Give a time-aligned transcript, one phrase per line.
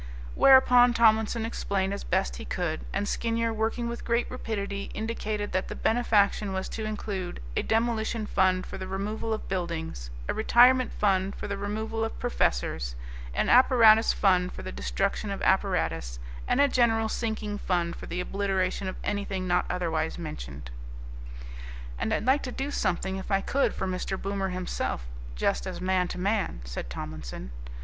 [0.33, 5.67] Whereupon Tomlinson explained as best he could, and Skinyer, working with great rapidity, indicated that
[5.67, 10.91] the benefaction was to include a Demolition Fund for the removal of buildings, a Retirement
[10.91, 12.95] Fund for the removal of professors,
[13.35, 18.21] an Apparatus Fund for the destruction of apparatus, and a General Sinking Fund for the
[18.21, 20.71] obliteration of anything not otherwise mentioned.
[21.99, 24.19] "And I'd like to do something, if I could, for Mr.
[24.19, 25.05] Boomer himself,
[25.35, 27.51] just as man to man," said Tomlinson.